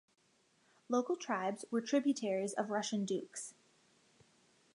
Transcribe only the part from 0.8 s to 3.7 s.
Local tribes were tributaries of Russian dukes.